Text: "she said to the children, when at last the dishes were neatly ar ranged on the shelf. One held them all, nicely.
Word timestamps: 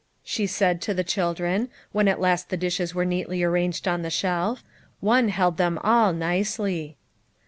"she 0.33 0.47
said 0.47 0.81
to 0.81 0.95
the 0.95 1.03
children, 1.03 1.69
when 1.91 2.07
at 2.07 2.19
last 2.19 2.49
the 2.49 2.57
dishes 2.57 2.95
were 2.95 3.05
neatly 3.05 3.43
ar 3.45 3.51
ranged 3.51 3.87
on 3.87 4.01
the 4.01 4.09
shelf. 4.09 4.63
One 4.99 5.29
held 5.29 5.57
them 5.57 5.77
all, 5.83 6.11
nicely. 6.11 6.97